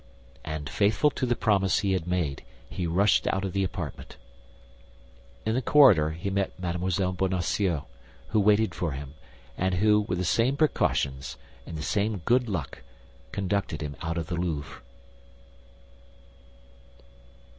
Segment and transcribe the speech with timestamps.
[0.43, 4.17] And faithful to the promise he had made, he rushed out of the apartment.
[5.45, 6.89] In the corridor he met Mme.
[7.11, 7.83] Bonacieux,
[8.29, 9.13] who waited for him,
[9.59, 11.37] and who, with the same precautions
[11.67, 12.81] and the same good luck,
[13.31, 14.81] conducted him out of the Louvre.